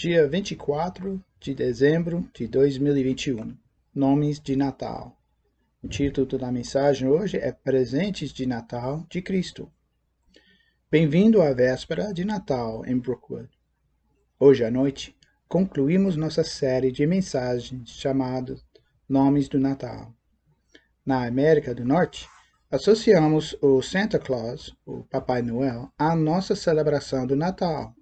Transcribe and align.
Dia 0.00 0.28
24 0.28 1.20
de 1.40 1.52
dezembro 1.52 2.30
de 2.32 2.46
2021. 2.46 3.58
Nomes 3.92 4.38
de 4.38 4.54
Natal. 4.54 5.20
O 5.82 5.88
título 5.88 6.38
da 6.38 6.52
mensagem 6.52 7.08
hoje 7.08 7.36
é 7.36 7.50
Presentes 7.50 8.32
de 8.32 8.46
Natal 8.46 9.04
de 9.10 9.20
Cristo. 9.20 9.68
Bem-vindo 10.88 11.42
à 11.42 11.52
véspera 11.52 12.14
de 12.14 12.24
Natal 12.24 12.86
em 12.86 12.96
Brookwood. 12.96 13.48
Hoje 14.38 14.62
à 14.62 14.70
noite, 14.70 15.16
concluímos 15.48 16.14
nossa 16.14 16.44
série 16.44 16.92
de 16.92 17.04
mensagens 17.04 17.90
chamada 17.90 18.54
Nomes 19.08 19.48
do 19.48 19.58
Natal. 19.58 20.14
Na 21.04 21.26
América 21.26 21.74
do 21.74 21.84
Norte, 21.84 22.28
associamos 22.70 23.56
o 23.60 23.82
Santa 23.82 24.20
Claus, 24.20 24.72
o 24.86 25.02
Papai 25.02 25.42
Noel, 25.42 25.90
à 25.98 26.14
nossa 26.14 26.54
celebração 26.54 27.26
do 27.26 27.34
Natal, 27.34 27.97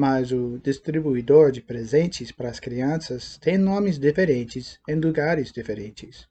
mas 0.00 0.32
o 0.32 0.58
distribuidor 0.64 1.52
de 1.52 1.60
presentes 1.60 2.32
para 2.32 2.48
as 2.48 2.58
crianças 2.58 3.36
tem 3.36 3.58
nomes 3.58 3.98
diferentes 3.98 4.80
em 4.88 4.94
lugares 4.94 5.52
diferentes. 5.52 6.26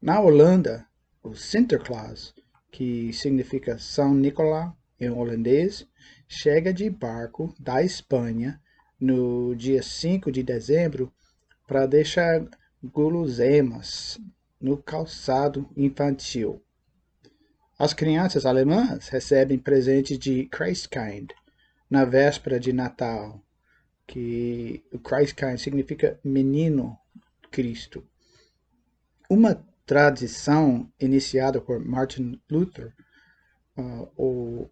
Na 0.00 0.18
Holanda, 0.20 0.84
o 1.22 1.32
Sinterklaas, 1.32 2.34
que 2.72 3.12
significa 3.12 3.78
São 3.78 4.12
Nicolau 4.12 4.76
em 4.98 5.08
holandês, 5.08 5.86
chega 6.26 6.74
de 6.74 6.90
barco 6.90 7.54
da 7.56 7.84
Espanha 7.84 8.60
no 8.98 9.54
dia 9.54 9.80
5 9.80 10.32
de 10.32 10.42
dezembro 10.42 11.12
para 11.68 11.86
deixar 11.86 12.44
guloseimas 12.82 14.18
no 14.60 14.76
calçado 14.76 15.70
infantil. 15.76 16.60
As 17.78 17.94
crianças 17.94 18.44
alemãs 18.44 19.06
recebem 19.06 19.56
presentes 19.56 20.18
de 20.18 20.46
Christkind 20.46 21.30
na 21.92 22.06
véspera 22.06 22.58
de 22.58 22.72
Natal, 22.72 23.38
que 24.06 24.82
o 24.90 24.98
Christkind 24.98 25.58
significa 25.58 26.18
menino 26.24 26.96
Cristo. 27.50 28.02
Uma 29.28 29.62
tradição 29.84 30.90
iniciada 30.98 31.60
por 31.60 31.78
Martin 31.84 32.40
Luther, 32.50 32.94
uh, 33.76 34.08
o, 34.16 34.70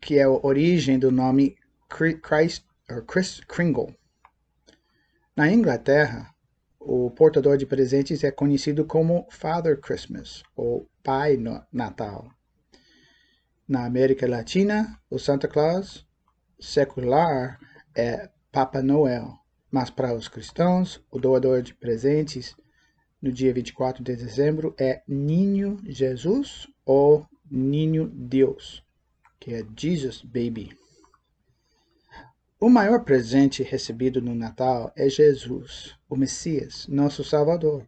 que 0.00 0.18
é 0.18 0.24
a 0.24 0.28
origem 0.28 0.98
do 0.98 1.12
nome 1.12 1.56
Christ, 1.88 2.64
Chris 3.06 3.38
Kringle. 3.46 3.94
Na 5.36 5.48
Inglaterra, 5.48 6.34
o 6.80 7.08
portador 7.08 7.56
de 7.56 7.66
presentes 7.66 8.24
é 8.24 8.32
conhecido 8.32 8.84
como 8.84 9.28
Father 9.30 9.80
Christmas, 9.80 10.42
ou 10.56 10.90
Pai 11.04 11.38
Natal. 11.72 12.28
Na 13.68 13.86
América 13.86 14.28
Latina, 14.28 15.00
o 15.08 15.20
Santa 15.20 15.46
Claus 15.46 16.04
secular 16.58 17.58
é 17.94 18.30
Papa 18.50 18.82
Noel, 18.82 19.38
mas 19.70 19.90
para 19.90 20.14
os 20.14 20.28
cristãos, 20.28 21.02
o 21.10 21.18
doador 21.18 21.62
de 21.62 21.74
presentes 21.74 22.54
no 23.20 23.32
dia 23.32 23.52
24 23.52 24.02
de 24.02 24.16
dezembro 24.16 24.74
é 24.78 25.02
Ninho 25.06 25.80
Jesus 25.84 26.66
ou 26.84 27.26
Ninho 27.50 28.08
Deus, 28.08 28.82
que 29.38 29.54
é 29.54 29.64
Jesus 29.76 30.22
Baby. 30.22 30.76
O 32.58 32.70
maior 32.70 33.04
presente 33.04 33.62
recebido 33.62 34.22
no 34.22 34.34
Natal 34.34 34.90
é 34.96 35.10
Jesus, 35.10 35.94
o 36.08 36.16
Messias, 36.16 36.86
nosso 36.88 37.22
Salvador. 37.22 37.86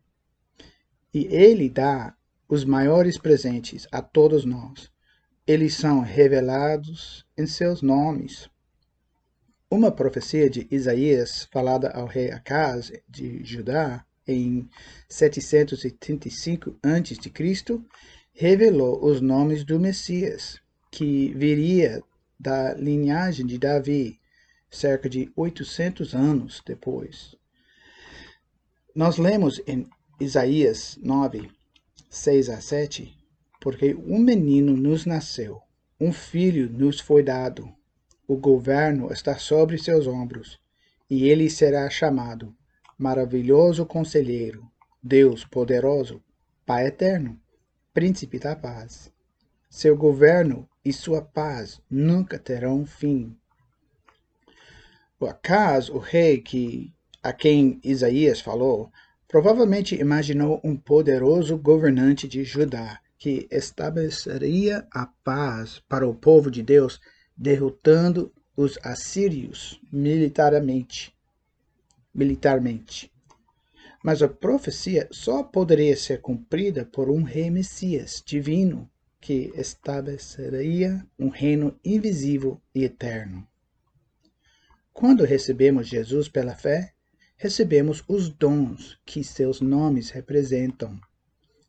E 1.12 1.24
ele 1.34 1.70
dá 1.70 2.14
os 2.46 2.64
maiores 2.64 3.16
presentes 3.16 3.88
a 3.90 4.02
todos 4.02 4.44
nós. 4.44 4.90
Eles 5.46 5.74
são 5.74 6.00
revelados 6.00 7.24
em 7.36 7.46
seus 7.46 7.80
nomes. 7.80 8.50
Uma 9.70 9.92
profecia 9.92 10.48
de 10.48 10.66
Isaías, 10.70 11.46
falada 11.52 11.90
ao 11.90 12.06
rei 12.06 12.30
Acaz 12.30 12.90
de 13.06 13.44
Judá 13.44 14.02
em 14.26 14.66
735 15.10 16.78
a.C., 16.82 17.80
revelou 18.32 19.04
os 19.04 19.20
nomes 19.20 19.64
do 19.64 19.78
Messias, 19.78 20.58
que 20.90 21.34
viria 21.34 22.02
da 22.40 22.72
linhagem 22.72 23.44
de 23.44 23.58
Davi 23.58 24.18
cerca 24.70 25.06
de 25.06 25.30
800 25.36 26.14
anos 26.14 26.62
depois. 26.64 27.36
Nós 28.94 29.18
lemos 29.18 29.60
em 29.66 29.86
Isaías 30.18 30.98
9, 31.02 31.50
6 32.08 32.48
a 32.48 32.58
7, 32.62 33.14
porque 33.60 33.94
um 33.94 34.18
menino 34.18 34.74
nos 34.74 35.04
nasceu, 35.04 35.60
um 36.00 36.10
filho 36.10 36.70
nos 36.70 37.00
foi 37.00 37.22
dado, 37.22 37.76
o 38.28 38.36
governo 38.36 39.10
está 39.10 39.38
sobre 39.38 39.78
seus 39.78 40.06
ombros, 40.06 40.60
e 41.08 41.30
ele 41.30 41.48
será 41.48 41.88
chamado 41.88 42.54
Maravilhoso 42.98 43.86
Conselheiro, 43.86 44.70
Deus 45.02 45.46
Poderoso, 45.46 46.22
Pai 46.66 46.88
Eterno, 46.88 47.40
Príncipe 47.94 48.38
da 48.38 48.54
Paz. 48.54 49.10
Seu 49.70 49.96
governo 49.96 50.68
e 50.84 50.92
sua 50.92 51.22
paz 51.22 51.80
nunca 51.90 52.38
terão 52.38 52.84
fim. 52.84 53.34
Por 55.18 55.30
acaso, 55.30 55.94
o 55.94 55.98
rei 55.98 56.42
que, 56.42 56.92
a 57.22 57.32
quem 57.32 57.80
Isaías 57.82 58.40
falou, 58.40 58.92
provavelmente 59.26 59.94
imaginou 59.94 60.60
um 60.62 60.76
poderoso 60.76 61.56
governante 61.56 62.28
de 62.28 62.44
Judá 62.44 63.00
que 63.18 63.48
estabeleceria 63.50 64.86
a 64.90 65.06
paz 65.24 65.82
para 65.88 66.06
o 66.06 66.14
povo 66.14 66.50
de 66.50 66.62
Deus, 66.62 67.00
derrotando 67.38 68.32
os 68.56 68.76
assírios 68.82 69.80
militarmente. 69.92 71.14
militarmente. 72.12 73.12
Mas 74.02 74.22
a 74.22 74.28
profecia 74.28 75.08
só 75.12 75.44
poderia 75.44 75.96
ser 75.96 76.20
cumprida 76.20 76.84
por 76.84 77.08
um 77.08 77.22
rei 77.22 77.48
Messias 77.50 78.20
divino 78.26 78.90
que 79.20 79.52
estabeleceria 79.54 81.06
um 81.16 81.28
reino 81.28 81.78
invisível 81.84 82.60
e 82.74 82.82
eterno. 82.84 83.46
Quando 84.92 85.24
recebemos 85.24 85.86
Jesus 85.86 86.28
pela 86.28 86.56
fé, 86.56 86.92
recebemos 87.36 88.02
os 88.08 88.28
dons 88.28 88.98
que 89.06 89.22
seus 89.22 89.60
nomes 89.60 90.10
representam. 90.10 90.98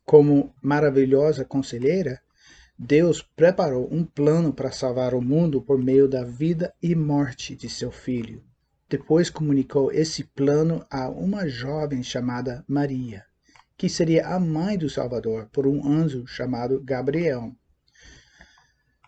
Como 0.04 0.52
maravilhosa 0.60 1.44
conselheira, 1.44 2.20
Deus 2.82 3.20
preparou 3.20 3.92
um 3.92 4.02
plano 4.02 4.54
para 4.54 4.72
salvar 4.72 5.12
o 5.12 5.20
mundo 5.20 5.60
por 5.60 5.76
meio 5.76 6.08
da 6.08 6.24
vida 6.24 6.72
e 6.82 6.94
morte 6.94 7.54
de 7.54 7.68
seu 7.68 7.92
filho. 7.92 8.42
Depois 8.88 9.28
comunicou 9.28 9.92
esse 9.92 10.24
plano 10.24 10.82
a 10.90 11.06
uma 11.10 11.46
jovem 11.46 12.02
chamada 12.02 12.64
Maria, 12.66 13.22
que 13.76 13.86
seria 13.86 14.28
a 14.28 14.40
mãe 14.40 14.78
do 14.78 14.88
Salvador 14.88 15.50
por 15.52 15.66
um 15.66 15.86
anjo 15.86 16.26
chamado 16.26 16.82
Gabriel. 16.82 17.54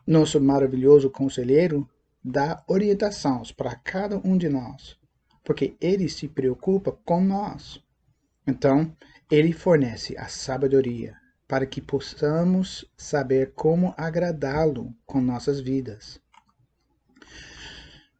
Nosso 0.07 0.39
maravilhoso 0.39 1.09
conselheiro 1.09 1.89
dá 2.23 2.63
orientações 2.69 3.53
para 3.53 3.75
cada 3.75 4.19
um 4.19 4.37
de 4.37 4.51
nós, 4.51 4.99
porque 5.43 5.79
ele 5.81 6.11
se 6.11 6.29
preocupa 6.29 6.93
com 7.07 7.25
nós. 7.25 7.83
Então, 8.47 8.95
ele 9.31 9.51
fornece 9.51 10.15
a 10.19 10.29
sabedoria 10.29 11.22
para 11.53 11.67
que 11.67 11.83
possamos 11.83 12.83
saber 12.97 13.53
como 13.53 13.93
agradá-lo 13.99 14.91
com 15.05 15.21
nossas 15.21 15.61
vidas. 15.61 16.19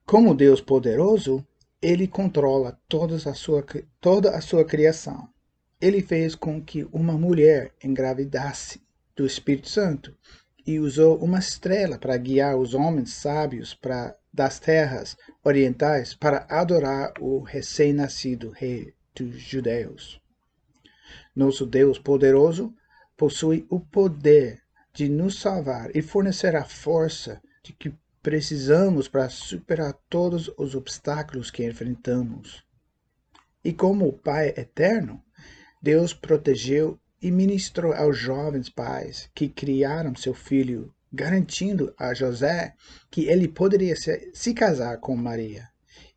Como 0.05 0.35
Deus 0.35 0.61
poderoso, 0.61 1.43
ele 1.81 2.07
controla 2.07 2.79
toda 2.87 3.15
a 3.15 3.33
sua, 3.33 3.65
toda 4.03 4.37
a 4.37 4.41
sua 4.43 4.67
criação. 4.67 5.31
Ele 5.81 6.03
fez 6.03 6.35
com 6.35 6.63
que 6.63 6.87
uma 6.93 7.15
mulher 7.15 7.73
engravidasse 7.83 8.83
do 9.17 9.25
Espírito 9.25 9.71
Santo 9.71 10.15
e 10.67 10.79
usou 10.79 11.17
uma 11.17 11.39
estrela 11.39 11.97
para 11.97 12.19
guiar 12.19 12.59
os 12.59 12.75
homens 12.75 13.15
sábios 13.15 13.73
para, 13.73 14.15
das 14.31 14.59
terras 14.59 15.17
orientais 15.43 16.13
para 16.13 16.47
adorar 16.51 17.15
o 17.19 17.41
recém-nascido 17.41 18.51
rei 18.51 18.93
dos 19.15 19.41
judeus. 19.41 20.21
Nosso 21.35 21.65
Deus 21.65 21.99
poderoso 21.99 22.75
possui 23.17 23.67
o 23.71 23.81
poder 23.81 24.63
de 24.93 25.09
nos 25.09 25.41
salvar 25.41 25.95
e 25.95 26.03
fornecer 26.03 26.55
a 26.55 26.65
força 26.65 27.41
de 27.63 27.73
que 27.73 27.95
precisamos 28.23 29.09
para 29.09 29.29
superar 29.29 29.95
todos 30.09 30.51
os 30.57 30.75
obstáculos 30.75 31.51
que 31.51 31.65
enfrentamos. 31.65 32.65
E 33.65 33.73
como 33.73 34.07
o 34.07 34.13
Pai 34.13 34.49
eterno, 34.57 35.23
Deus 35.81 36.15
protegeu 36.15 36.99
e 37.21 37.31
ministrou 37.31 37.93
aos 37.93 38.19
jovens 38.19 38.69
pais 38.69 39.31
que 39.35 39.49
criaram 39.49 40.15
seu 40.15 40.35
filho, 40.35 40.93
garantindo 41.13 41.95
a 41.99 42.13
José 42.15 42.75
que 43.11 43.27
ele 43.27 43.47
poderia 43.49 43.95
se, 43.97 44.55
casar 44.55 44.99
com 44.99 45.17
Maria 45.17 45.69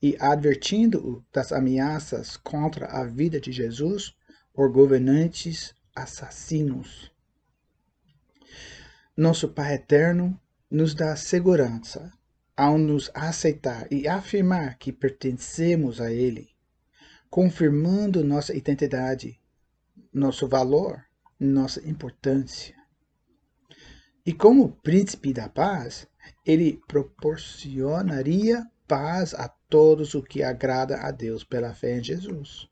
e 0.02 0.16
advertindo-o 0.20 1.24
das 1.34 1.52
ameaças 1.52 2.38
contra 2.38 2.88
a 2.88 3.06
vida 3.06 3.40
de 3.40 3.52
Jesus 3.52 4.16
por 4.54 4.72
governantes 4.72 5.74
assassinos. 5.96 7.12
Nosso 9.16 9.50
Pai 9.50 9.76
Eterno 9.76 10.40
nos 10.70 10.94
dá 10.94 11.16
segurança 11.16 12.12
ao 12.56 12.78
nos 12.78 13.10
aceitar 13.14 13.88
e 13.92 14.08
afirmar 14.08 14.78
que 14.78 14.92
pertencemos 14.92 16.02
a 16.02 16.12
Ele, 16.12 16.50
confirmando 17.30 18.24
nossa 18.24 18.54
identidade, 18.54 19.40
nosso 20.14 20.48
valor, 20.48 21.04
nossa 21.40 21.88
importância. 21.88 22.76
E 24.26 24.34
como 24.34 24.76
príncipe 24.78 25.32
da 25.32 25.48
paz, 25.48 26.08
ele 26.46 26.82
proporcionaria 26.88 28.66
paz 28.88 29.34
a 29.34 29.48
todos 29.48 30.16
o 30.16 30.24
que 30.24 30.42
agrada 30.42 30.98
a 31.02 31.12
Deus 31.12 31.44
pela 31.44 31.74
fé 31.74 31.98
em 31.98 32.04
Jesus. 32.04 32.70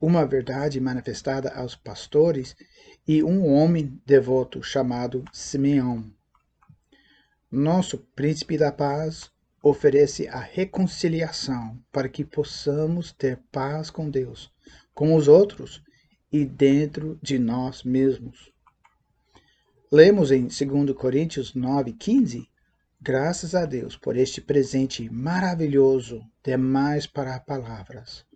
Uma 0.00 0.24
verdade 0.24 0.80
manifestada 0.80 1.50
aos 1.50 1.74
pastores 1.74 2.54
e 3.06 3.22
um 3.22 3.52
homem 3.52 4.00
devoto 4.06 4.62
chamado 4.62 5.24
Simeão. 5.32 6.08
Nosso 7.50 7.98
príncipe 8.14 8.56
da 8.56 8.70
paz 8.70 9.30
oferece 9.62 10.28
a 10.28 10.38
reconciliação 10.38 11.82
para 11.90 12.08
que 12.08 12.24
possamos 12.24 13.12
ter 13.12 13.40
paz 13.50 13.90
com 13.90 14.08
Deus, 14.08 14.52
com 14.94 15.14
os 15.14 15.26
outros 15.26 15.82
e 16.30 16.44
dentro 16.44 17.18
de 17.22 17.38
nós 17.38 17.82
mesmos. 17.82 18.52
Lemos 19.90 20.30
em 20.30 20.42
2 20.42 20.92
Coríntios 20.96 21.54
9, 21.54 21.92
15 21.94 22.48
Graças 23.00 23.54
a 23.54 23.64
Deus 23.64 23.96
por 23.96 24.16
este 24.16 24.40
presente 24.40 25.08
maravilhoso, 25.08 26.20
demais 26.44 27.06
para 27.06 27.38
palavras. 27.38 28.27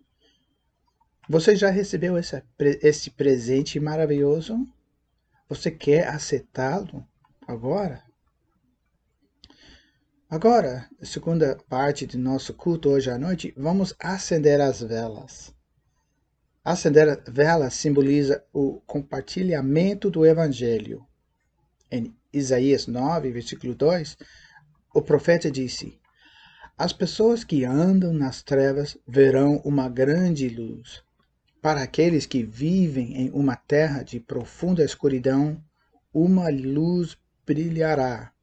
Você 1.29 1.55
já 1.55 1.69
recebeu 1.69 2.17
esse, 2.17 2.43
esse 2.81 3.09
presente 3.09 3.79
maravilhoso? 3.79 4.67
Você 5.47 5.71
quer 5.71 6.05
aceitá-lo 6.09 7.07
agora? 7.47 8.03
Agora, 10.29 10.89
segunda 11.01 11.57
parte 11.69 12.05
do 12.05 12.17
nosso 12.17 12.53
culto 12.53 12.89
hoje 12.89 13.09
à 13.09 13.17
noite, 13.17 13.53
vamos 13.55 13.95
acender 13.99 14.59
as 14.59 14.81
velas. 14.81 15.55
Acender 16.61 17.07
a 17.07 17.31
vela 17.31 17.69
simboliza 17.69 18.43
o 18.51 18.81
compartilhamento 18.81 20.09
do 20.09 20.25
Evangelho. 20.25 21.07
Em 21.89 22.13
Isaías 22.33 22.85
9, 22.85 23.31
versículo 23.31 23.73
2, 23.73 24.17
o 24.93 25.01
profeta 25.01 25.49
disse: 25.49 26.01
As 26.77 26.91
pessoas 26.91 27.45
que 27.45 27.63
andam 27.63 28.11
nas 28.11 28.43
trevas 28.43 28.97
verão 29.07 29.61
uma 29.63 29.87
grande 29.87 30.49
luz. 30.49 31.01
Para 31.63 31.81
aqueles 31.81 32.25
que 32.25 32.43
vivem 32.43 33.15
em 33.15 33.31
uma 33.31 33.55
terra 33.55 34.03
de 34.03 34.19
profunda 34.19 34.83
escuridão, 34.83 35.63
uma 36.13 36.49
luz 36.49 37.17
brilhará. 37.45 38.33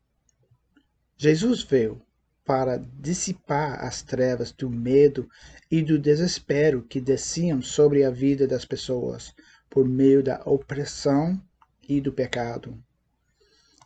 Jesus 1.18 1.62
veio 1.62 2.00
para 2.46 2.78
dissipar 2.78 3.84
as 3.84 4.00
trevas 4.00 4.52
do 4.52 4.70
medo 4.70 5.28
e 5.70 5.82
do 5.82 5.98
desespero 5.98 6.82
que 6.82 6.98
desciam 6.98 7.60
sobre 7.60 8.04
a 8.04 8.10
vida 8.10 8.48
das 8.48 8.64
pessoas 8.64 9.34
por 9.68 9.86
meio 9.86 10.22
da 10.22 10.40
opressão 10.46 11.38
e 11.86 12.00
do 12.00 12.14
pecado. 12.14 12.82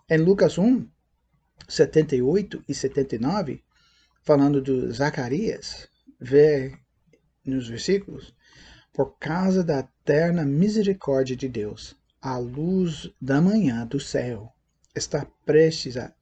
Em 0.08 0.18
Lucas 0.18 0.58
1, 0.58 0.86
78 1.68 2.62
e 2.68 2.72
79, 2.72 3.64
falando 4.22 4.62
de 4.62 4.92
Zacarias, 4.92 5.88
vê 6.20 6.78
nos 7.44 7.68
versículos, 7.68 8.32
por 8.94 9.18
causa 9.18 9.64
da 9.64 9.80
eterna 9.80 10.44
misericórdia 10.44 11.34
de 11.34 11.48
Deus, 11.48 11.96
a 12.22 12.38
luz 12.38 13.10
da 13.20 13.40
manhã 13.40 13.84
do 13.84 13.98
céu 13.98 14.54
está 14.94 15.26
prestes 15.44 15.96
a 15.96 16.14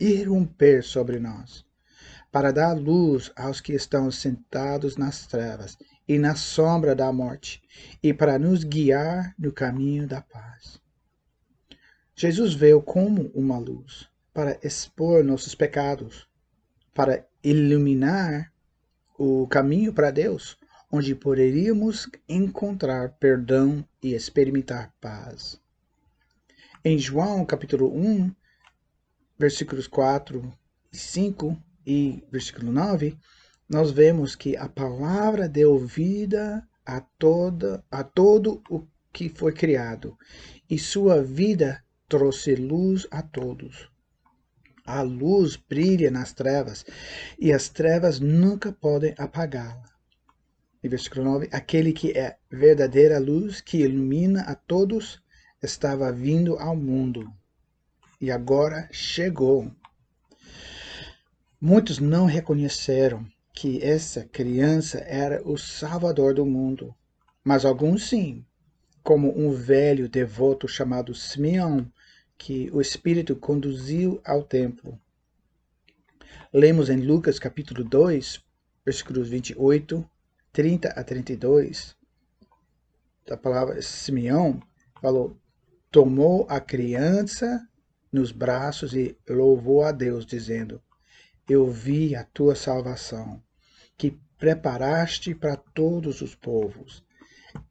irromper 0.00 0.82
sobre 0.82 1.20
nós, 1.20 1.62
para 2.32 2.50
dar 2.50 2.72
luz 2.72 3.30
aos 3.36 3.60
que 3.60 3.74
estão 3.74 4.10
sentados 4.10 4.96
nas 4.96 5.26
trevas 5.26 5.76
e 6.08 6.18
na 6.18 6.34
sombra 6.34 6.94
da 6.94 7.12
morte, 7.12 7.62
e 8.02 8.14
para 8.14 8.38
nos 8.38 8.64
guiar 8.64 9.34
no 9.38 9.52
caminho 9.52 10.08
da 10.08 10.22
paz. 10.22 10.80
Jesus 12.16 12.54
veio 12.54 12.80
como 12.80 13.30
uma 13.34 13.58
luz 13.58 14.08
para 14.32 14.58
expor 14.62 15.22
nossos 15.22 15.54
pecados, 15.54 16.26
para 16.94 17.26
iluminar 17.42 18.50
o 19.18 19.46
caminho 19.46 19.92
para 19.92 20.10
Deus, 20.10 20.58
onde 20.96 21.12
poderíamos 21.12 22.08
encontrar 22.28 23.16
perdão 23.18 23.84
e 24.00 24.14
experimentar 24.14 24.94
paz. 25.00 25.60
Em 26.84 26.96
João 26.96 27.44
capítulo 27.44 27.92
1, 27.92 28.32
versículos 29.36 29.88
4 29.88 30.56
e 30.92 30.96
5 30.96 31.60
e 31.84 32.22
versículo 32.30 32.70
9, 32.70 33.18
nós 33.68 33.90
vemos 33.90 34.36
que 34.36 34.56
a 34.56 34.68
palavra 34.68 35.48
deu 35.48 35.76
vida 35.80 36.64
a 36.86 37.00
toda 37.00 37.84
a 37.90 38.04
todo 38.04 38.62
o 38.70 38.86
que 39.12 39.28
foi 39.28 39.52
criado, 39.52 40.16
e 40.70 40.78
sua 40.78 41.20
vida 41.20 41.82
trouxe 42.08 42.54
luz 42.54 43.04
a 43.10 43.20
todos. 43.20 43.90
A 44.86 45.02
luz 45.02 45.56
brilha 45.56 46.08
nas 46.08 46.32
trevas 46.32 46.86
e 47.36 47.52
as 47.52 47.68
trevas 47.68 48.20
nunca 48.20 48.70
podem 48.70 49.12
apagá-la. 49.18 49.93
Em 50.84 50.88
versículo 50.90 51.24
9: 51.24 51.48
Aquele 51.50 51.94
que 51.94 52.10
é 52.12 52.36
verdadeira 52.50 53.18
luz, 53.18 53.62
que 53.62 53.78
ilumina 53.78 54.42
a 54.42 54.54
todos, 54.54 55.18
estava 55.62 56.12
vindo 56.12 56.58
ao 56.58 56.76
mundo 56.76 57.32
e 58.20 58.30
agora 58.30 58.86
chegou. 58.92 59.72
Muitos 61.58 61.98
não 61.98 62.26
reconheceram 62.26 63.26
que 63.54 63.82
essa 63.82 64.26
criança 64.26 64.98
era 64.98 65.42
o 65.48 65.56
Salvador 65.56 66.34
do 66.34 66.44
mundo, 66.44 66.94
mas 67.42 67.64
alguns 67.64 68.10
sim, 68.10 68.44
como 69.02 69.34
um 69.38 69.52
velho 69.52 70.06
devoto 70.06 70.68
chamado 70.68 71.14
Simeão, 71.14 71.90
que 72.36 72.68
o 72.72 72.80
Espírito 72.82 73.34
conduziu 73.34 74.20
ao 74.22 74.42
templo. 74.42 75.00
Lemos 76.52 76.90
em 76.90 76.98
Lucas 76.98 77.38
capítulo 77.38 77.82
2, 77.82 78.44
versículos 78.84 79.30
28, 79.30 80.10
30 80.54 80.88
a 80.90 81.02
32, 81.02 81.96
a 83.28 83.36
palavra 83.36 83.82
Simeão 83.82 84.60
falou, 85.02 85.36
tomou 85.90 86.46
a 86.48 86.60
criança 86.60 87.60
nos 88.12 88.30
braços 88.30 88.94
e 88.94 89.18
louvou 89.28 89.82
a 89.82 89.90
Deus, 89.90 90.24
dizendo, 90.24 90.80
eu 91.48 91.68
vi 91.68 92.14
a 92.14 92.22
tua 92.22 92.54
salvação, 92.54 93.42
que 93.98 94.16
preparaste 94.38 95.34
para 95.34 95.56
todos 95.56 96.20
os 96.20 96.36
povos, 96.36 97.04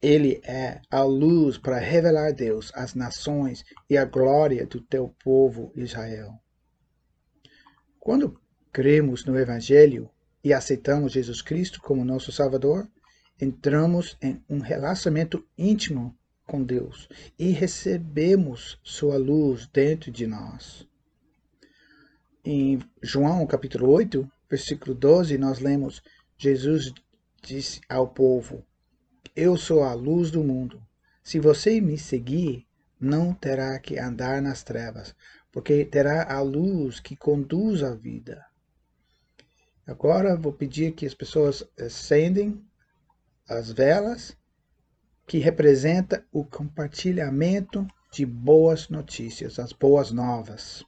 ele 0.02 0.42
é 0.44 0.82
a 0.90 1.02
luz 1.02 1.56
para 1.56 1.78
revelar 1.78 2.32
Deus 2.34 2.70
às 2.74 2.94
nações 2.94 3.64
e 3.88 3.96
a 3.96 4.04
glória 4.04 4.66
do 4.66 4.82
teu 4.82 5.08
povo 5.24 5.72
Israel. 5.74 6.38
Quando 7.98 8.38
cremos 8.70 9.24
no 9.24 9.38
Evangelho 9.38 10.10
e 10.44 10.52
aceitamos 10.52 11.12
Jesus 11.12 11.40
Cristo 11.40 11.80
como 11.80 12.04
nosso 12.04 12.30
Salvador, 12.30 12.86
entramos 13.40 14.16
em 14.22 14.40
um 14.48 14.58
relacionamento 14.58 15.44
íntimo 15.58 16.14
com 16.46 16.62
Deus 16.62 17.08
e 17.38 17.50
recebemos 17.50 18.78
sua 18.84 19.16
luz 19.16 19.66
dentro 19.66 20.12
de 20.12 20.26
nós. 20.26 20.86
Em 22.44 22.78
João 23.02 23.46
capítulo 23.46 23.90
8, 23.90 24.30
versículo 24.48 24.94
12, 24.94 25.38
nós 25.38 25.58
lemos: 25.58 26.02
Jesus 26.36 26.92
disse 27.42 27.80
ao 27.88 28.08
povo: 28.08 28.62
eu 29.36 29.56
sou 29.56 29.82
a 29.82 29.92
luz 29.94 30.30
do 30.30 30.44
mundo. 30.44 30.80
Se 31.20 31.40
você 31.40 31.80
me 31.80 31.98
seguir, 31.98 32.68
não 33.00 33.34
terá 33.34 33.76
que 33.80 33.98
andar 33.98 34.40
nas 34.40 34.62
trevas, 34.62 35.12
porque 35.50 35.84
terá 35.84 36.32
a 36.32 36.40
luz 36.40 37.00
que 37.00 37.16
conduz 37.16 37.82
à 37.82 37.96
vida. 37.96 38.46
Agora 39.86 40.36
vou 40.36 40.52
pedir 40.52 40.92
que 40.92 41.04
as 41.04 41.14
pessoas 41.14 41.62
acendem 41.78 42.62
as 43.48 43.70
velas, 43.70 44.36
que 45.26 45.38
representa 45.38 46.26
o 46.32 46.44
compartilhamento 46.44 47.86
de 48.12 48.24
boas 48.24 48.88
notícias, 48.88 49.58
as 49.58 49.72
boas 49.72 50.10
novas. 50.10 50.84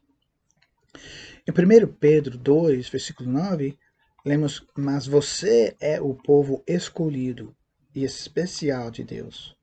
Em 1.47 1.53
1 1.53 1.93
Pedro 1.95 2.39
2, 2.39 2.89
versículo 2.89 3.31
9, 3.31 3.79
lemos: 4.25 4.67
Mas 4.77 5.07
você 5.07 5.77
é 5.79 6.01
o 6.01 6.15
povo 6.15 6.63
escolhido, 6.67 7.55
e 7.95 8.05
especial 8.05 8.91
de 8.91 9.05
Deus. 9.05 9.57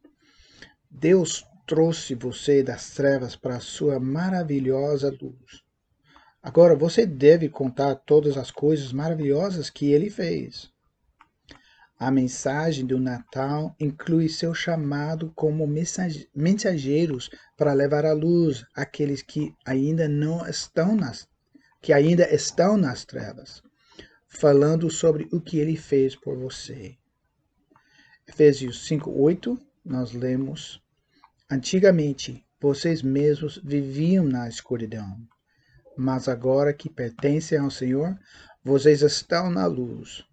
Deus 0.90 1.46
trouxe 1.68 2.14
você 2.16 2.64
das 2.64 2.92
trevas 2.92 3.36
para 3.36 3.58
a 3.58 3.62
sua 3.62 4.00
maravilhosa 4.00 5.10
luz. 5.10 5.64
Agora 6.44 6.76
você 6.76 7.06
deve 7.06 7.48
contar 7.48 7.96
todas 7.96 8.36
as 8.36 8.52
coisas 8.52 8.92
maravilhosas 8.92 9.70
que 9.70 9.94
ele 9.94 10.10
fez. 10.10 10.70
A 11.98 12.12
mensagem 12.12 12.86
do 12.86 13.00
Natal 13.00 13.74
inclui 13.80 14.28
seu 14.28 14.54
chamado 14.54 15.32
como 15.36 15.66
mensageiros 16.36 17.30
para 17.56 17.72
levar 17.72 18.06
à 18.06 18.12
luz 18.12 18.66
aqueles 18.76 19.22
que 19.22 19.56
ainda 19.66 20.06
não 20.10 20.46
estão 20.46 20.96
nas 20.98 21.26
que 21.82 21.92
ainda 21.92 22.34
estão 22.34 22.78
nas 22.78 23.04
trevas, 23.04 23.62
falando 24.30 24.90
sobre 24.90 25.28
o 25.34 25.42
que 25.42 25.58
ele 25.60 25.76
fez 25.76 26.16
por 26.16 26.38
você. 26.38 26.98
Efésios 28.26 28.88
5:8, 28.88 29.60
nós 29.84 30.14
lemos: 30.14 30.82
Antigamente, 31.52 32.46
vocês 32.60 33.02
mesmos 33.02 33.62
viviam 33.64 34.24
na 34.24 34.48
escuridão, 34.48 35.20
mas 35.98 36.28
agora 36.28 36.74
que 36.74 36.90
pertencem 36.90 37.58
ao 37.58 37.70
Senhor, 37.70 38.18
vocês 38.64 39.02
estão 39.02 39.50
na 39.50 39.66
luz. 39.66 40.24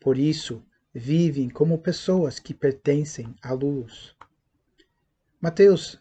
Por 0.00 0.18
isso, 0.18 0.62
vivem 0.94 1.48
como 1.48 1.78
pessoas 1.78 2.38
que 2.38 2.54
pertencem 2.54 3.34
à 3.42 3.52
luz. 3.52 4.14
Mateus 5.40 6.00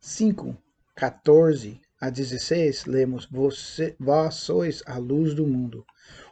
5, 0.00 0.56
14 0.94 1.80
a 2.00 2.10
16, 2.10 2.84
lemos: 2.86 3.26
Você, 3.26 3.96
Vós 3.98 4.36
sois 4.36 4.82
a 4.86 4.98
luz 4.98 5.34
do 5.34 5.46
mundo, 5.46 5.84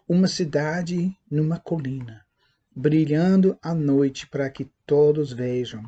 uma 0.08 0.28
cidade 0.28 1.16
numa 1.30 1.58
colina, 1.58 2.24
brilhando 2.74 3.58
à 3.60 3.74
noite 3.74 4.28
para 4.28 4.48
que 4.48 4.70
todos 4.86 5.32
vejam. 5.32 5.82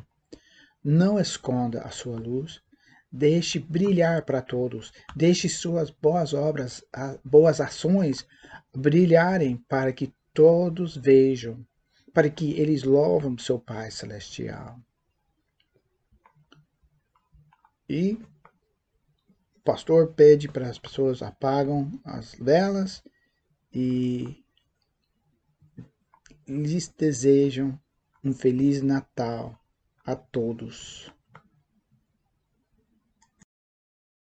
Não 0.83 1.19
esconda 1.19 1.81
a 1.81 1.89
sua 1.89 2.17
luz, 2.19 2.61
deixe 3.11 3.59
brilhar 3.59 4.23
para 4.23 4.41
todos, 4.41 4.93
deixe 5.15 5.49
suas 5.49 5.89
boas 5.89 6.33
obras, 6.33 6.83
boas 7.23 7.59
ações 7.59 8.25
brilharem 8.75 9.57
para 9.67 9.91
que 9.91 10.13
todos 10.33 10.95
vejam, 10.95 11.65
para 12.13 12.29
que 12.29 12.53
eles 12.59 12.83
louvam 12.83 13.37
seu 13.37 13.59
Pai 13.59 13.89
Celestial. 13.91 14.79
E 17.87 18.13
o 19.55 19.61
pastor 19.63 20.13
pede 20.13 20.47
para 20.47 20.69
as 20.69 20.77
pessoas 20.77 21.21
apagam 21.23 21.99
as 22.03 22.35
velas 22.35 23.03
e 23.73 24.43
lhes 26.47 26.87
desejam 26.87 27.79
um 28.23 28.33
feliz 28.33 28.81
Natal 28.81 29.59
a 30.05 30.15
todos. 30.15 31.11